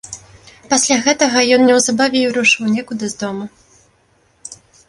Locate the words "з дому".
3.15-3.49